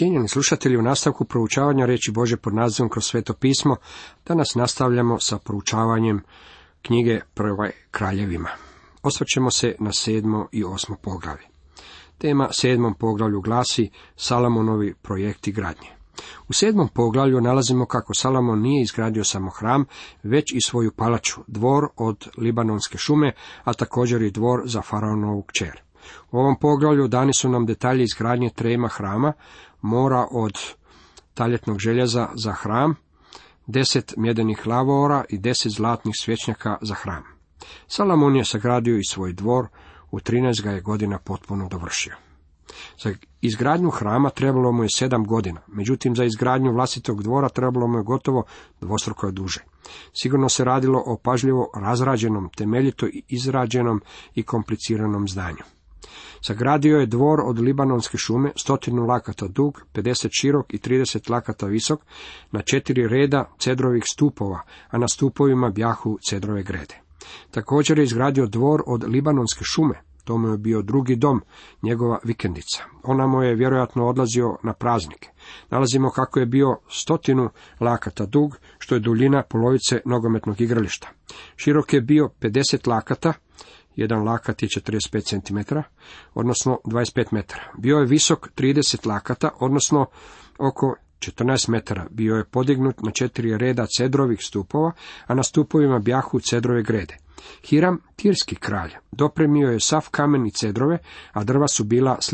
[0.00, 3.76] Cijenjeni slušatelji, u nastavku proučavanja reći Bože pod nazivom kroz sveto pismo,
[4.26, 6.22] danas nastavljamo sa proučavanjem
[6.82, 8.48] knjige Prve kraljevima.
[9.02, 11.46] Osvrćemo se na sedmo i osmo poglavlje.
[12.18, 15.88] Tema sedmom poglavlju glasi Salamonovi projekti gradnje.
[16.48, 19.84] U sedmom poglavlju nalazimo kako Salomon nije izgradio samo hram,
[20.22, 23.32] već i svoju palaču, dvor od Libanonske šume,
[23.64, 25.82] a također i dvor za faraonovu kćer.
[26.30, 29.32] U ovom poglavlju dani su nam detalji izgradnje trema hrama,
[29.82, 30.58] mora od
[31.34, 32.94] taljetnog željeza za hram,
[33.66, 37.22] deset mjedenih lavora i deset zlatnih svječnjaka za hram.
[37.86, 39.66] Salamon je sagradio i svoj dvor,
[40.10, 42.14] u 13 ga je godina potpuno dovršio.
[43.02, 47.98] Za izgradnju hrama trebalo mu je sedam godina, međutim za izgradnju vlastitog dvora trebalo mu
[47.98, 48.44] je gotovo
[48.80, 49.64] dvostruko duže.
[50.12, 54.02] Sigurno se radilo o pažljivo razrađenom, temeljito izrađenom
[54.34, 55.79] i kompliciranom zdanju.
[56.42, 62.00] Sagradio je dvor od Libanonske šume, stotinu lakata dug, 50 širok i 30 lakata visok,
[62.50, 67.00] na četiri reda cedrovih stupova, a na stupovima bjahu cedrove grede.
[67.50, 71.42] Također je izgradio dvor od Libanonske šume, to mu je bio drugi dom,
[71.82, 72.84] njegova vikendica.
[73.02, 75.28] Ona mu je vjerojatno odlazio na praznike.
[75.70, 77.48] Nalazimo kako je bio stotinu
[77.80, 81.08] lakata dug, što je duljina polovice nogometnog igrališta.
[81.56, 83.32] Širok je bio 50 lakata,
[84.00, 85.74] jedan lakat je 45 cm,
[86.34, 87.72] odnosno 25 metara.
[87.78, 90.06] Bio je visok 30 lakata, odnosno
[90.58, 92.06] oko 14 metara.
[92.10, 94.92] Bio je podignut na četiri reda cedrovih stupova,
[95.26, 97.16] a na stupovima bjahu cedrove grede.
[97.64, 100.98] Hiram, tirski kralj, dopremio je sav kamen i cedrove,
[101.32, 102.32] a drva su bila s.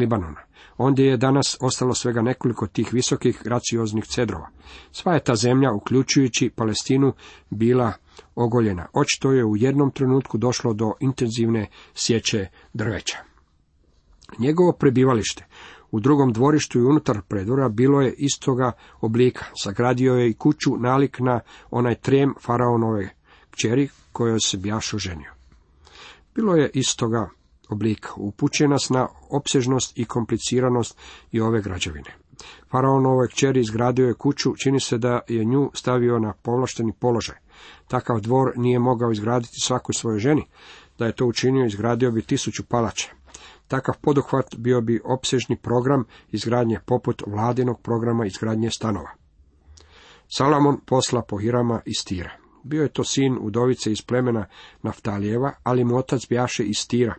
[0.79, 4.49] Ondje je danas ostalo svega nekoliko tih visokih gracioznih cedrova.
[4.93, 7.13] Sva je ta zemlja, uključujući Palestinu,
[7.51, 7.93] bila
[8.35, 8.87] ogoljena.
[8.93, 13.19] Očito je u jednom trenutku došlo do intenzivne sječe drveća.
[14.39, 15.47] Njegovo prebivalište
[15.91, 19.45] u drugom dvorištu i unutar predvora bilo je istoga oblika.
[19.63, 23.15] Sagradio je i kuću nalik na onaj trem faraonove
[23.51, 25.33] kćeri kojoj se bjašo ženio.
[26.35, 27.31] Bilo je istoga
[27.69, 28.09] oblika.
[28.17, 30.99] Upućuje nas na opsežnost i kompliciranost
[31.33, 32.17] i ove građevine.
[32.71, 37.37] Faraonovoj kćeri izgradio je kuću, čini se da je nju stavio na povlašteni položaj.
[37.89, 40.47] Takav dvor nije mogao izgraditi svakoj svojoj ženi.
[40.99, 43.09] Da je to učinio, izgradio bi tisuću palača.
[43.69, 49.11] Takav poduhvat bio bi opsežni program izgradnje poput vladinog programa izgradnje stanova.
[50.29, 52.31] Salamon posla po Hirama iz Tira.
[52.63, 54.47] Bio je to sin udovice iz plemena
[54.83, 57.15] Naftalijeva, ali mu otac bjaše iz Tira.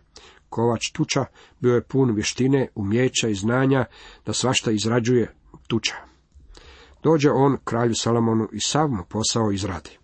[0.48, 1.24] Kovač tuča
[1.60, 3.84] bio je pun vještine, umjeća i znanja
[4.26, 5.34] da svašta izrađuje
[5.68, 5.94] tuča.
[7.02, 9.98] Dođe on kralju Salomonu i sav mu posao izradi.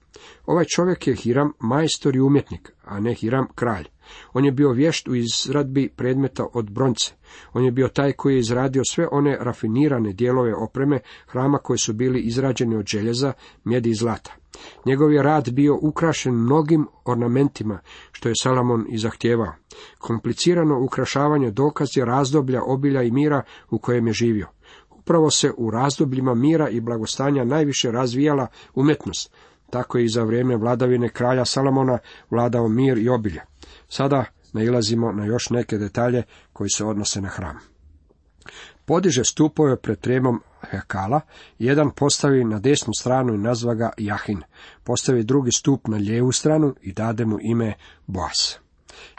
[0.47, 3.88] Ovaj čovjek je Hiram majstor i umjetnik, a ne Hiram kralj.
[4.32, 7.12] On je bio vješt u izradbi predmeta od bronce.
[7.53, 11.93] On je bio taj koji je izradio sve one rafinirane dijelove opreme hrama koji su
[11.93, 13.32] bili izrađeni od željeza,
[13.65, 14.44] mjedi i zlata.
[14.86, 17.78] Njegov je rad bio ukrašen mnogim ornamentima,
[18.12, 19.52] što je Salamon i zahtjevao.
[19.98, 24.48] Komplicirano ukrašavanje dokaz je razdoblja obilja i mira u kojem je živio.
[24.91, 29.32] Upravo se u razdobljima mira i blagostanja najviše razvijala umjetnost.
[29.70, 31.98] Tako je i za vrijeme vladavine kralja Salamona
[32.31, 33.41] vladao mir i obilje.
[33.88, 37.74] Sada nailazimo na još neke detalje koji se odnose na hram.
[38.84, 40.41] Podiže stupove pred tremom
[40.71, 41.21] Hekala,
[41.59, 44.43] jedan postavi na desnu stranu i nazva ga Jahin,
[44.84, 47.75] postavi drugi stup na lijevu stranu i dade mu ime
[48.06, 48.55] Boaz.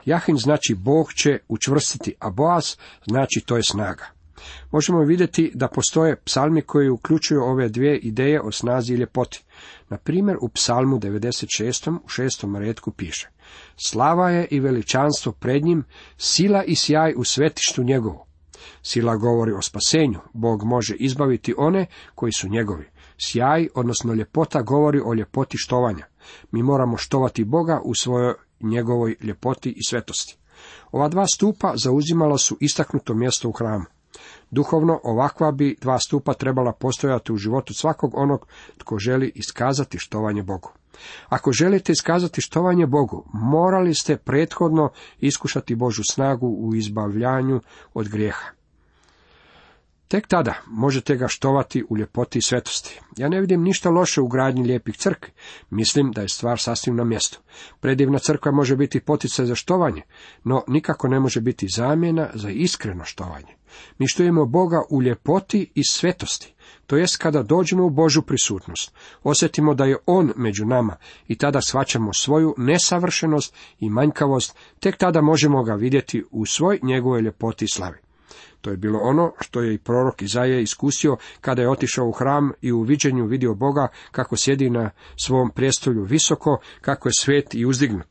[0.05, 2.75] Jahin znači Bog će učvrstiti, a Boaz
[3.07, 4.05] znači to je snaga.
[4.71, 9.43] Možemo vidjeti da postoje psalmi koji uključuju ove dvije ideje o snazi i ljepoti.
[9.89, 11.97] Na primjer, u psalmu 96.
[12.05, 13.29] u šestom redku piše
[13.75, 15.83] Slava je i veličanstvo pred njim,
[16.17, 18.24] sila i sjaj u svetištu njegovu.
[18.81, 22.89] Sila govori o spasenju, Bog može izbaviti one koji su njegovi.
[23.17, 26.05] Sjaj, odnosno ljepota, govori o ljepoti štovanja.
[26.51, 30.37] Mi moramo štovati Boga u svojoj njegovoj ljepoti i svetosti.
[30.91, 33.85] Ova dva stupa zauzimala su istaknuto mjesto u hramu.
[34.51, 38.47] Duhovno ovakva bi dva stupa trebala postojati u životu svakog onog
[38.77, 40.71] tko želi iskazati štovanje Bogu.
[41.29, 44.89] Ako želite iskazati štovanje Bogu, morali ste prethodno
[45.19, 47.61] iskušati Božu snagu u izbavljanju
[47.93, 48.49] od grijeha.
[50.07, 52.99] Tek tada možete ga štovati u ljepoti i svetosti.
[53.17, 55.31] Ja ne vidim ništa loše u gradnji lijepih crkvi.
[55.69, 57.39] Mislim da je stvar sasvim na mjestu.
[57.79, 60.01] Predivna crkva može biti poticaj za štovanje,
[60.43, 63.55] no nikako ne može biti zamjena za iskreno štovanje.
[63.97, 66.53] Mi štujemo Boga u ljepoti i svetosti.
[66.87, 68.93] To jest kada dođemo u Božu prisutnost,
[69.23, 70.95] osjetimo da je On među nama
[71.27, 77.21] i tada shvaćamo svoju nesavršenost i manjkavost, tek tada možemo ga vidjeti u svoj njegovoj
[77.21, 78.04] ljepoti i slavi.
[78.65, 82.51] To je bilo ono što je i prorok Izaje iskusio kada je otišao u hram
[82.61, 87.65] i u viđenju vidio Boga kako sjedi na svom prijestolju visoko, kako je svet i
[87.65, 88.07] uzdignut.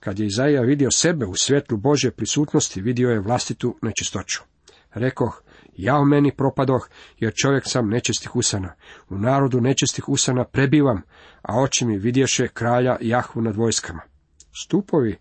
[0.00, 4.42] Kad je Izaija vidio sebe u svjetlu Božje prisutnosti, vidio je vlastitu nečistoću.
[4.94, 5.42] Rekoh,
[5.76, 6.88] ja u meni propadoh,
[7.18, 8.74] jer čovjek sam nečistih usana.
[9.08, 11.02] U narodu nečistih usana prebivam,
[11.42, 14.00] a oči mi vidješe kralja Jahvu nad vojskama.
[14.64, 15.16] Stupovi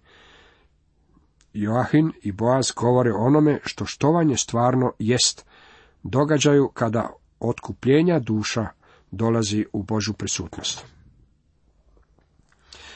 [1.54, 5.46] Joahin i Boaz govore onome što štovanje stvarno jest,
[6.04, 7.10] događaju kada
[7.40, 8.68] otkupljenja duša
[9.12, 10.86] dolazi u Božu prisutnost.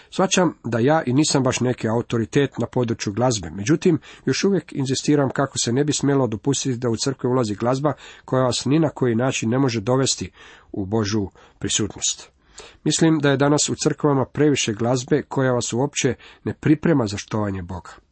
[0.09, 5.29] Svačam da ja i nisam baš neki autoritet na području glazbe, međutim, još uvijek inzistiram
[5.29, 7.93] kako se ne bi smjelo dopustiti da u crkve ulazi glazba
[8.25, 10.31] koja vas ni na koji način ne može dovesti
[10.71, 11.27] u Božu
[11.59, 12.31] prisutnost.
[12.83, 17.61] Mislim da je danas u crkvama previše glazbe koja vas uopće ne priprema za štovanje
[17.61, 18.06] Boga.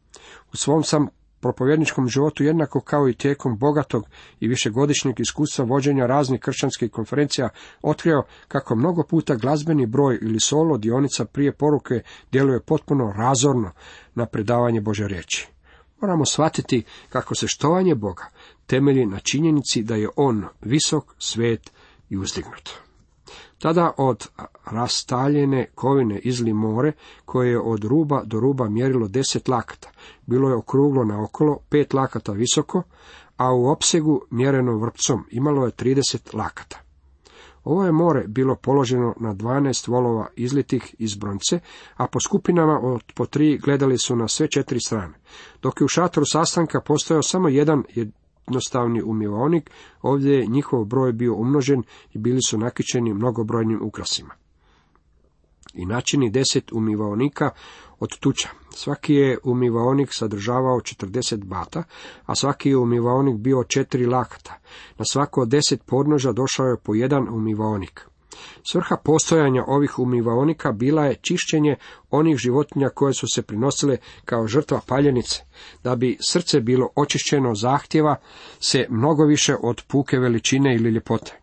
[0.56, 1.08] Svom sam
[1.40, 4.06] propovjedničkom životu jednako kao i tijekom bogatog
[4.40, 7.48] i višegodišnjeg iskustva vođenja raznih kršćanskih konferencija
[7.82, 13.72] otkrio kako mnogo puta glazbeni broj ili solo dionica prije poruke djeluje potpuno razorno
[14.14, 15.48] na predavanje Bože riječi.
[16.00, 18.24] Moramo shvatiti kako se štovanje Boga
[18.66, 21.72] temelji na činjenici da je On visok, svet
[22.10, 22.85] i uzdignut.
[23.58, 24.28] Tada od
[24.64, 26.92] rastaljene kovine izli more,
[27.24, 29.90] koje je od ruba do ruba mjerilo deset lakata.
[30.26, 32.82] Bilo je okruglo naokolo, pet lakata visoko,
[33.36, 36.78] a u opsegu mjereno vrpcom imalo je trideset lakata.
[37.64, 41.60] Ovo je more bilo položeno na dvanaest volova izlitih iz bronce,
[41.96, 45.14] a po skupinama od po tri gledali su na sve četiri strane.
[45.62, 47.84] Dok je u šatoru sastanka postojao samo jedan
[48.46, 49.70] jednostavni umivaonik,
[50.02, 51.82] ovdje je njihov broj bio umnožen
[52.12, 54.34] i bili su nakičeni mnogobrojnim ukrasima.
[55.74, 57.50] I načini deset umivaonika
[57.98, 58.48] od tuča.
[58.70, 61.82] Svaki je umivaonik sadržavao 40 bata,
[62.26, 64.58] a svaki je umivaonik bio četiri lakata.
[64.98, 68.08] Na svako deset podnoža došao je po jedan umivaonik.
[68.70, 71.76] Svrha postojanja ovih umivaonika bila je čišćenje
[72.10, 75.42] onih životinja koje su se prinosile kao žrtva paljenice,
[75.84, 78.16] da bi srce bilo očišćeno zahtjeva
[78.60, 81.40] se mnogo više od puke veličine ili ljepote.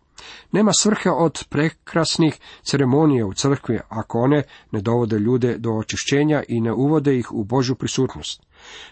[0.52, 6.60] Nema svrhe od prekrasnih ceremonija u crkvi ako one ne dovode ljude do očišćenja i
[6.60, 8.42] ne uvode ih u Božju prisutnost.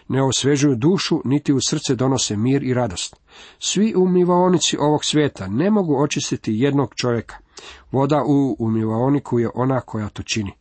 [0.07, 3.15] Ne osvežuju dušu, niti u srce donose mir i radost.
[3.59, 7.35] Svi umivaonici ovog svijeta ne mogu očistiti jednog čovjeka.
[7.91, 10.51] Voda u umivaoniku je ona koja to čini.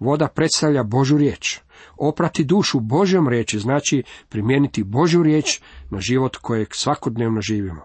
[0.00, 1.60] Voda predstavlja Božu riječ.
[1.96, 5.60] Oprati dušu Božjom riječi znači primijeniti Božju riječ
[5.90, 7.82] na život kojeg svakodnevno živimo.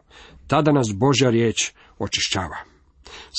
[0.48, 2.77] Tada nas Božja riječ očišćava.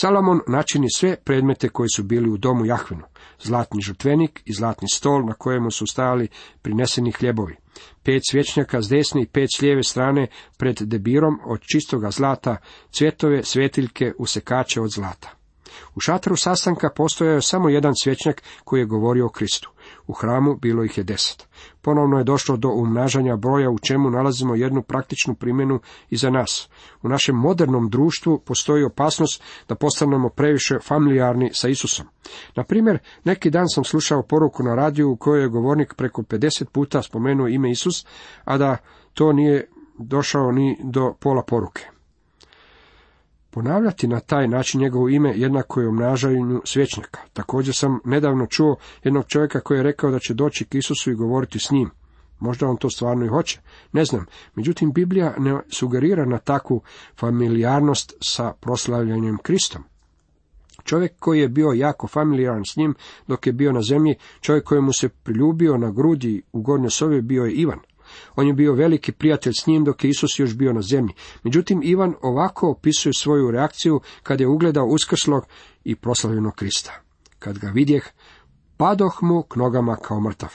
[0.00, 3.04] Salomon načini sve predmete koji su bili u domu Jahvinu,
[3.42, 6.28] zlatni žrtvenik i zlatni stol na kojemu su stajali
[6.62, 7.56] prineseni hljebovi,
[8.02, 10.26] pet svječnjaka s desne i pet s lijeve strane
[10.58, 12.56] pred debirom od čistoga zlata,
[12.90, 15.30] cvjetove, svetiljke, usekače od zlata.
[15.94, 19.70] U šatru sastanka postojao je samo jedan svječnjak koji je govorio o Kristu.
[20.06, 21.48] U hramu bilo ih je deset.
[21.82, 25.80] Ponovno je došlo do umnažanja broja u čemu nalazimo jednu praktičnu primjenu
[26.10, 26.68] i za nas.
[27.02, 32.06] U našem modernom društvu postoji opasnost da postanemo previše familijarni sa Isusom.
[32.56, 36.64] Na primjer, neki dan sam slušao poruku na radiju u kojoj je govornik preko 50
[36.64, 38.06] puta spomenuo ime Isus,
[38.44, 38.76] a da
[39.14, 39.68] to nije
[39.98, 41.97] došao ni do pola poruke.
[43.50, 47.20] Ponavljati na taj način njegovo ime jednako je umnažanju svečnika.
[47.32, 51.14] Također sam nedavno čuo jednog čovjeka koji je rekao da će doći k Isusu i
[51.14, 51.90] govoriti s njim.
[52.38, 53.60] Možda on to stvarno i hoće,
[53.92, 54.26] ne znam.
[54.54, 56.82] Međutim, Biblija ne sugerira na takvu
[57.16, 59.84] familijarnost sa proslavljanjem Kristom.
[60.84, 62.94] Čovjek koji je bio jako familijaran s njim
[63.26, 67.22] dok je bio na zemlji, čovjek koji mu se priljubio na grudi u gornjoj sobi
[67.22, 67.78] bio je Ivan.
[68.36, 71.14] On je bio veliki prijatelj s njim dok je Isus još bio na zemlji.
[71.42, 75.46] Međutim, Ivan ovako opisuje svoju reakciju kad je ugledao uskrslog
[75.84, 77.02] i proslavljenog Krista.
[77.38, 78.04] Kad ga vidjeh,
[78.76, 80.50] padoh mu k nogama kao mrtav.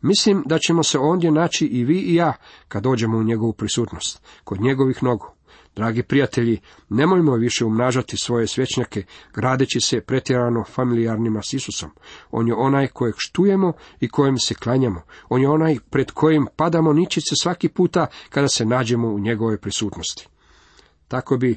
[0.00, 2.32] Mislim da ćemo se ondje naći i vi i ja
[2.68, 5.35] kad dođemo u njegovu prisutnost, kod njegovih nogu.
[5.76, 9.04] Dragi prijatelji, nemojmo više umnažati svoje svećnjake,
[9.34, 11.90] gradeći se pretjerano familijarnima s Isusom.
[12.30, 15.02] On je onaj kojeg štujemo i kojem se klanjamo.
[15.28, 20.28] On je onaj pred kojim padamo ničice svaki puta kada se nađemo u njegovoj prisutnosti.
[21.08, 21.56] Tako bi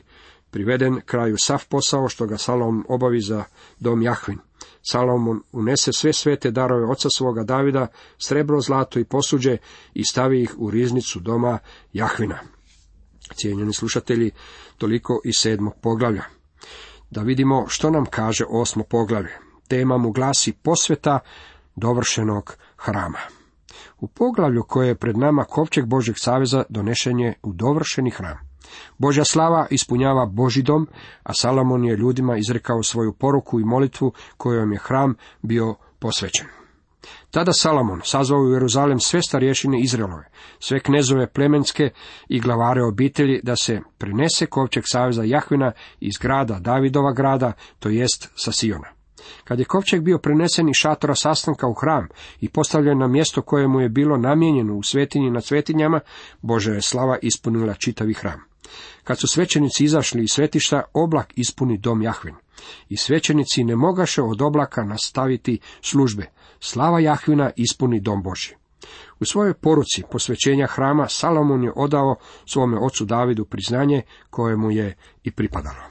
[0.52, 3.44] priveden kraju sav posao što ga Salomon obavi za
[3.80, 4.40] dom Jahvin.
[4.82, 9.58] Salomon unese sve svete darove oca svoga Davida, srebro, zlato i posuđe
[9.94, 11.60] i stavi ih u riznicu doma
[11.94, 12.40] Jahvina.
[13.34, 14.32] Cijenjeni slušatelji,
[14.78, 16.24] toliko iz sedmog poglavlja.
[17.10, 19.38] Da vidimo što nam kaže osmo poglavlje.
[19.68, 21.20] Tema mu glasi posveta
[21.76, 23.20] dovršenog hrama.
[24.00, 28.38] U poglavlju koje je pred nama kovčeg Božeg saveza donešen je u dovršeni hram.
[28.98, 30.88] Božja slava ispunjava Boži dom,
[31.24, 36.59] a Salomon je ljudima izrekao svoju poruku i molitvu kojom je hram bio posvećen.
[37.32, 40.30] Tada Salomon sazvao u Jeruzalem sve starješine Izraelove,
[40.60, 41.90] sve knezove plemenske
[42.30, 48.30] i glavare obitelji da se prenese kovčeg saveza Jahvina iz grada Davidova grada, to jest
[48.36, 48.88] sa Siona.
[49.44, 52.08] Kad je kovčeg bio prenesen iz šatora sastanka u hram
[52.42, 56.00] i postavljen na mjesto koje mu je bilo namijenjeno u svetinji na svetinjama,
[56.42, 58.40] Božja je slava ispunila čitavi hram.
[59.04, 62.36] Kad su svećenici izašli iz svetišta, oblak ispuni dom Jahvin.
[62.90, 66.26] I svećenici ne mogaše od oblaka nastaviti službe.
[66.60, 68.56] Slava Jahvina ispuni dom Boži.
[69.20, 74.96] U svojoj poruci posvećenja hrama Salomon je odao svome ocu Davidu priznanje koje mu je
[75.24, 75.84] i pripadalo.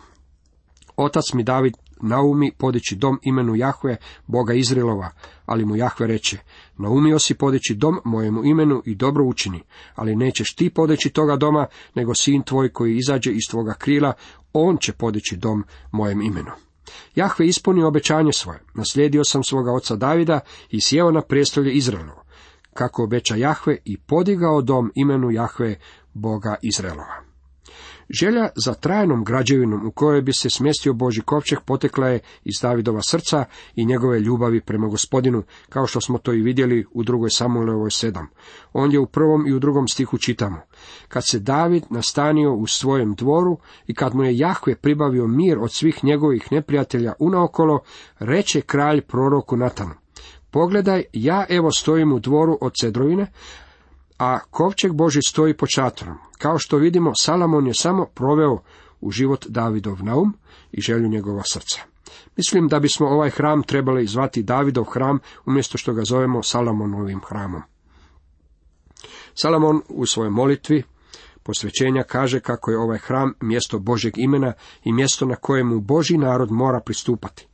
[0.96, 3.96] Otac mi David naumi podići dom imenu Jahve,
[4.26, 5.10] Boga Izrilova,
[5.46, 6.38] ali mu Jahve reče,
[6.78, 9.62] naumio si podići dom mojemu imenu i dobro učini,
[9.94, 14.12] ali nećeš ti podići toga doma, nego sin tvoj koji izađe iz tvoga krila,
[14.52, 16.50] on će podići dom mojem imenu.
[17.14, 20.40] Jahve ispunio obećanje svoje, naslijedio sam svoga oca Davida
[20.70, 22.24] i sjeo na prijestolje Izraelovo,
[22.74, 25.76] kako obeća Jahve i podigao dom imenu Jahve,
[26.14, 27.27] Boga Izraelova.
[28.10, 33.00] Želja za trajnom građevinom u kojoj bi se smjestio Boži kovčeg potekla je iz Davidova
[33.02, 37.90] srca i njegove ljubavi prema gospodinu, kao što smo to i vidjeli u drugoj Samuelevoj
[37.90, 38.28] sedam.
[38.72, 40.60] On je u prvom i u drugom stihu čitamo.
[41.08, 45.72] Kad se David nastanio u svojem dvoru i kad mu je Jahve pribavio mir od
[45.72, 47.80] svih njegovih neprijatelja unaokolo,
[48.18, 49.94] reče kralj proroku Natanu.
[50.50, 53.26] Pogledaj, ja evo stojim u dvoru od Cedrovine,
[54.18, 56.18] a kovčeg Boži stoji pod šatorom.
[56.38, 58.58] Kao što vidimo, Salamon je samo proveo
[59.00, 60.34] u život Davidov naum
[60.72, 61.80] i želju njegova srca.
[62.36, 67.62] Mislim da bismo ovaj hram trebali zvati Davidov hram umjesto što ga zovemo Salamonovim hramom.
[69.34, 70.82] Salamon u svojoj molitvi
[71.42, 74.52] posvećenja kaže kako je ovaj hram mjesto Božeg imena
[74.84, 77.47] i mjesto na kojemu Boži narod mora pristupati.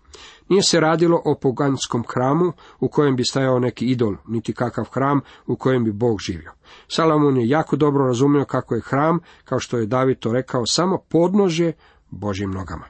[0.49, 5.21] Nije se radilo o poganskom hramu u kojem bi stajao neki idol, niti kakav hram
[5.47, 6.52] u kojem bi Bog živio.
[6.88, 10.99] Salomon je jako dobro razumio kako je hram, kao što je David to rekao, samo
[11.09, 11.73] podnožje
[12.11, 12.85] Božim nogama.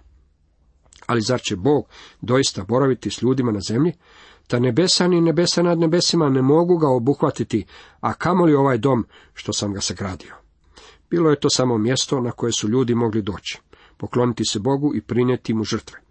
[1.07, 1.85] Ali zar će Bog
[2.21, 3.93] doista boraviti s ljudima na zemlji?
[4.47, 7.66] Ta nebesa ni nebesa nad nebesima ne mogu ga obuhvatiti,
[8.00, 10.35] a kamoli ovaj dom što sam ga sagradio.
[11.11, 13.61] Bilo je to samo mjesto na koje su ljudi mogli doći,
[13.97, 16.04] pokloniti se Bogu i prinijeti mu žrtve.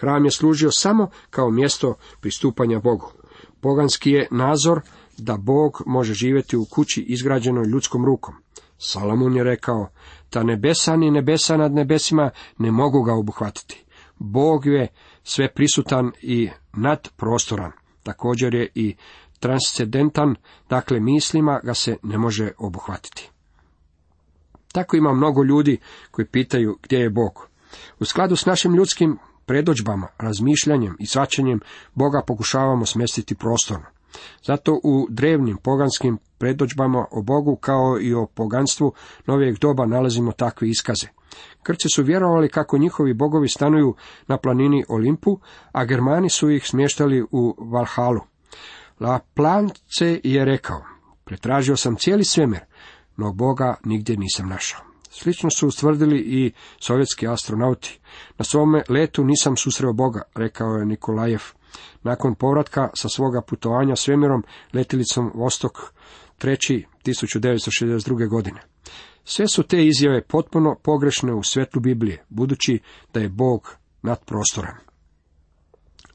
[0.00, 3.12] Hram je služio samo kao mjesto pristupanja Bogu.
[3.60, 4.80] Poganski je nazor
[5.18, 8.34] da Bog može živjeti u kući izgrađenoj ljudskom rukom.
[8.78, 9.88] Salomon je rekao,
[10.30, 13.84] ta nebesa ni nebesa nad nebesima ne mogu ga obuhvatiti.
[14.18, 14.88] Bog je
[15.22, 17.72] sve prisutan i nadprostoran.
[18.02, 18.96] Također je i
[19.40, 20.34] transcendentan,
[20.68, 23.30] dakle mislima ga se ne može obuhvatiti.
[24.72, 25.78] Tako ima mnogo ljudi
[26.10, 27.48] koji pitaju gdje je Bog.
[28.00, 29.18] U skladu s našim ljudskim
[29.50, 31.60] predođbama, razmišljanjem i svačanjem
[31.94, 33.86] Boga pokušavamo smestiti prostorno.
[34.44, 38.92] Zato u drevnim poganskim predođbama o Bogu kao i o poganstvu
[39.26, 41.06] novijeg doba nalazimo takve iskaze.
[41.62, 43.94] Krci su vjerovali kako njihovi bogovi stanuju
[44.26, 45.38] na planini Olimpu,
[45.72, 48.20] a Germani su ih smještali u Valhalu.
[49.00, 50.84] La Plance je rekao,
[51.24, 52.60] pretražio sam cijeli svemir,
[53.16, 54.89] no Boga nigdje nisam našao.
[55.10, 58.00] Slično su ustvrdili i sovjetski astronauti.
[58.38, 61.42] Na svome letu nisam susreo Boga, rekao je Nikolajev.
[62.02, 65.72] Nakon povratka sa svoga putovanja svemirom letilicom Vostok
[66.38, 66.84] 3.
[67.04, 68.28] 1962.
[68.28, 68.60] godine.
[69.24, 72.78] Sve su te izjave potpuno pogrešne u svetlu Biblije, budući
[73.14, 74.74] da je Bog nadprostoran.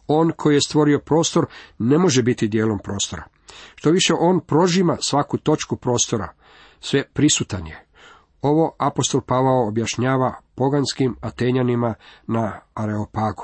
[0.07, 1.45] On koji je stvorio prostor
[1.77, 3.23] ne može biti dijelom prostora.
[3.75, 6.29] Što više on prožima svaku točku prostora,
[6.79, 7.85] sve prisutan je.
[8.45, 11.93] Ovo apostol Pavao objašnjava poganskim Atenjanima
[12.27, 13.43] na Areopagu.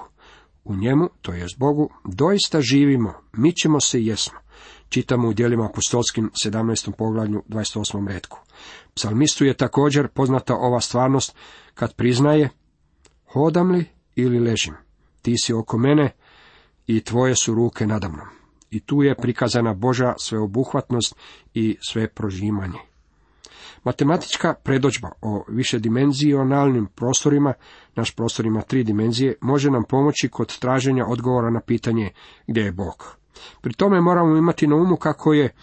[0.63, 4.39] U njemu, to je Bogu, doista živimo, mi ćemo se i jesmo.
[4.89, 6.91] Čitamo u dijelima apostolskim 17.
[6.91, 8.07] poglavlju 28.
[8.07, 8.39] redku.
[8.95, 11.35] Psalmistu je također poznata ova stvarnost
[11.73, 12.49] kad priznaje
[13.25, 14.73] hodam li ili ležim,
[15.21, 16.11] ti si oko mene
[16.87, 18.27] i tvoje su ruke nadamnom.
[18.69, 21.15] I tu je prikazana Boža sveobuhvatnost
[21.53, 22.90] i sve prožimanje.
[23.83, 27.53] Matematička predođba o višedimenzionalnim prostorima,
[27.95, 32.11] naš prostor ima tri dimenzije, može nam pomoći kod traženja odgovora na pitanje
[32.47, 33.17] gdje je Bog.
[33.61, 35.53] Pri tome moramo imati na umu kako je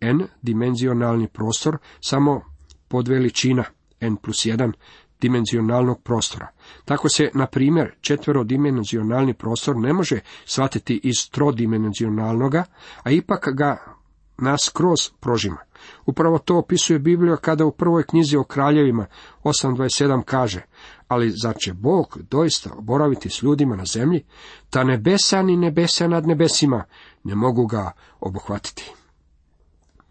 [0.00, 2.40] n dimenzionalni prostor samo
[2.88, 3.64] podveličina
[4.00, 4.72] n plus 1
[5.20, 6.48] dimenzionalnog prostora.
[6.84, 12.64] Tako se, na primjer, četverodimenzionalni prostor ne može shvatiti iz trodimenzionalnoga,
[13.02, 13.94] a ipak ga
[14.38, 15.58] nas kroz prožima.
[16.06, 19.06] Upravo to opisuje Biblija kada u prvoj knjizi o kraljevima
[19.44, 20.62] 8.27 kaže,
[21.08, 24.24] ali zar će Bog doista boraviti s ljudima na zemlji,
[24.70, 26.84] ta nebesa ni nebesa nad nebesima
[27.24, 28.92] ne mogu ga obuhvatiti.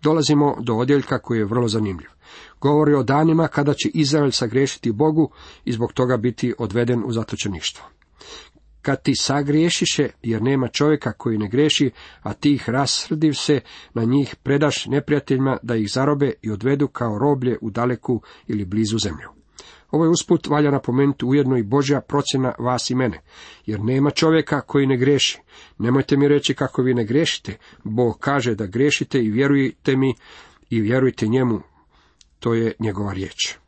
[0.02, 2.10] Dolazimo do odjeljka koji je vrlo zanimljiv.
[2.62, 5.32] Govori o danima kada će Izrael sagrešiti Bogu
[5.66, 7.86] i zbog toga biti odveden u zatočeništvo.
[8.84, 13.62] Kad ti sagriješiše, jer nema čovjeka koji ne greši, a ti ih rasrdiv se,
[13.94, 18.98] na njih predaš neprijateljima da ih zarobe i odvedu kao roblje u daleku ili blizu
[18.98, 19.30] zemlju.
[19.92, 23.22] Ovo je usput valja napomenuti ujedno i Božja procjena vas i mene,
[23.66, 25.40] jer nema čovjeka koji ne greši.
[25.78, 30.16] Nemojte mi reći kako vi ne grešite, Bog kaže da grešite i vjerujte mi
[30.70, 31.62] i vjerujte njemu,
[32.40, 33.63] to je njegova riječ.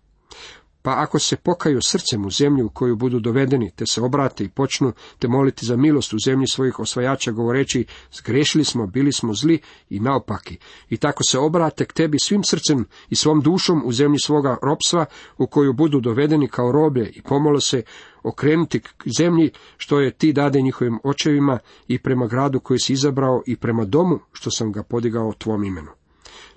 [0.86, 4.50] Pa ako se pokaju srcem u zemlju u koju budu dovedeni, te se obrate i
[4.50, 9.60] počnu te moliti za milost u zemlji svojih osvajača, govoreći, zgrešili smo, bili smo zli
[9.90, 10.58] i naopaki.
[10.90, 15.06] I tako se obrate k tebi svim srcem i svom dušom u zemlji svoga ropstva,
[15.38, 17.84] u koju budu dovedeni kao roblje i pomolo se
[18.24, 23.42] okrenuti k zemlji što je ti dade njihovim očevima i prema gradu koji si izabrao
[23.46, 25.92] i prema domu što sam ga podigao tvom imenu.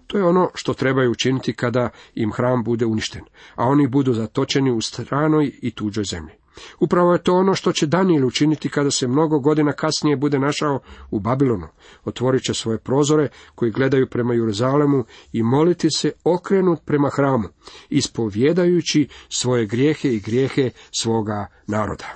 [0.08, 3.22] To je ono što trebaju učiniti kada im hram bude uništen,
[3.54, 6.32] a oni budu zatočeni u stranoj i tuđoj zemlji.
[6.80, 10.80] Upravo je to ono što će Daniel učiniti kada se mnogo godina kasnije bude našao
[11.10, 11.66] u Babilonu.
[12.04, 17.48] Otvorit će svoje prozore koji gledaju prema Jeruzalemu i moliti se okrenut prema hramu,
[17.88, 22.14] ispovjedajući svoje grijehe i grijehe svoga naroda.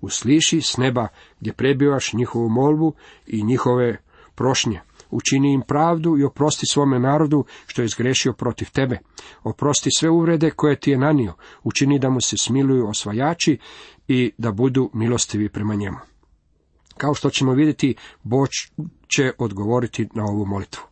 [0.00, 1.08] Usliši s neba
[1.40, 2.94] gdje prebivaš njihovu molbu
[3.26, 3.98] i njihove
[4.34, 4.80] prošnje
[5.14, 8.98] učini im pravdu i oprosti svome narodu što je zgrešio protiv tebe.
[9.42, 13.58] Oprosti sve uvrede koje ti je nanio, učini da mu se smiluju osvajači
[14.08, 15.98] i da budu milostivi prema njemu.
[16.96, 18.50] Kao što ćemo vidjeti, Boć
[19.16, 20.82] će odgovoriti na ovu molitvu.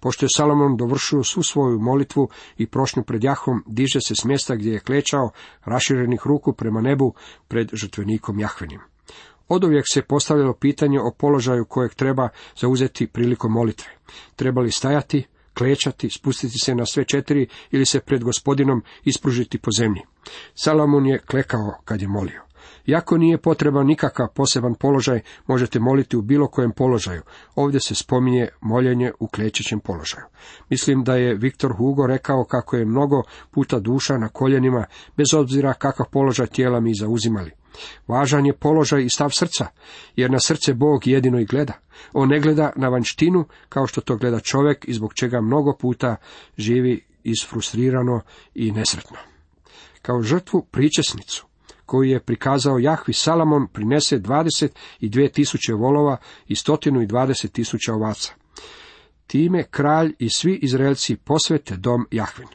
[0.00, 4.54] Pošto je Salomon dovršio svu svoju molitvu i prošnju pred Jahom, diže se s mjesta
[4.54, 5.30] gdje je klečao,
[5.64, 7.14] raširenih ruku prema nebu
[7.48, 8.93] pred žrtvenikom Jahvenim.
[9.48, 12.28] Oduvijek se postavljalo pitanje o položaju kojeg treba
[12.60, 13.90] zauzeti prilikom molitve.
[14.36, 19.70] Treba li stajati, klečati, spustiti se na sve četiri ili se pred gospodinom ispružiti po
[19.78, 20.02] zemlji.
[20.54, 22.42] Salomon je klekao kad je molio.
[22.86, 27.22] Iako nije potreban nikakav poseban položaj, možete moliti u bilo kojem položaju.
[27.54, 30.24] Ovdje se spominje moljenje u klećećem položaju.
[30.70, 34.84] Mislim da je Viktor Hugo rekao kako je mnogo puta duša na koljenima,
[35.16, 37.50] bez obzira kakav položaj tijela mi zauzimali.
[38.06, 39.66] Važan je položaj i stav srca,
[40.16, 41.72] jer na srce Bog jedino i gleda.
[42.12, 46.16] On ne gleda na vanštinu kao što to gleda čovjek i zbog čega mnogo puta
[46.58, 48.20] živi isfrustrirano
[48.54, 49.16] i nesretno.
[50.02, 51.46] Kao žrtvu pričesnicu,
[51.86, 56.16] koju je prikazao Jahvi Salamon, prinese dvadeset i dvije tisuće volova
[56.48, 58.43] i stotinu i dvadeset tisuća ovaca.
[59.26, 62.48] Time kralj i svi Izraelci posvete dom Jahvin.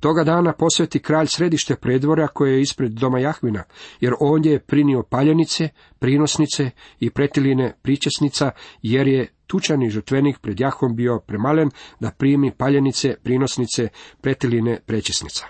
[0.00, 3.64] Toga dana posveti kralj središte predvorja koje je ispred doma Jahvina,
[4.00, 8.50] jer ondje je prinio paljenice, prinosnice i pretiline pričesnica,
[8.82, 13.88] jer je tučani žrtvenik pred Jahvom bio premalen da primi paljenice, prinosnice,
[14.20, 15.46] pretiline, prečesnica.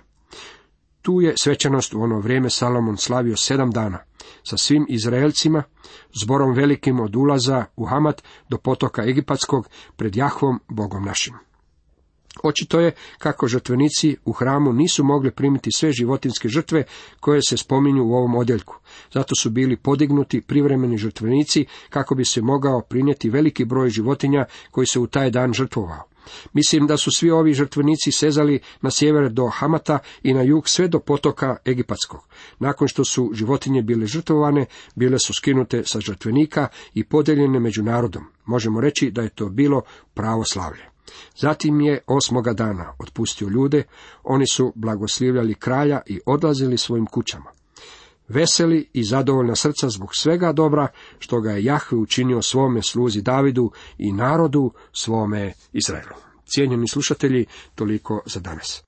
[1.03, 3.99] Tu je svečanost u ono vrijeme Salomon slavio sedam dana,
[4.43, 5.63] sa svim Izraelcima,
[6.23, 11.35] zborom velikim od ulaza u Hamat do potoka Egipatskog, pred Jahvom, Bogom našim.
[12.43, 16.85] Očito je kako žrtvenici u hramu nisu mogli primiti sve životinske žrtve
[17.21, 18.77] koje se spominju u ovom odjeljku.
[19.13, 24.87] Zato su bili podignuti privremeni žrtvenici kako bi se mogao prinijeti veliki broj životinja koji
[24.87, 26.16] se u taj dan žrtvovao.
[26.53, 30.89] Mislim da su svi ovi žrtvenici sezali na sjever do Hamata i na jug sve
[30.89, 32.21] do potoka Egipatskog.
[32.59, 38.25] Nakon što su životinje bile žrtvovane, bile su skinute sa žrtvenika i podeljene među narodom.
[38.45, 39.83] Možemo reći da je to bilo
[40.15, 40.83] pravo slavlje.
[41.37, 43.83] Zatim je osmoga dana otpustio ljude,
[44.25, 47.56] oni su blagoslivljali kralja i odlazili svojim kućama.
[48.29, 53.71] Veseli i zadovoljna srca zbog svega dobra što ga je Jahve učinio svome sluzi Davidu
[53.99, 56.17] i narodu svome Izraelu.
[56.47, 58.86] Cijenjeni slušatelji, toliko za danas.